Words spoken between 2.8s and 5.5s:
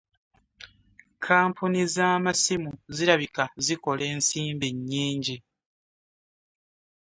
zirabika zikola ensimbi nnyingi.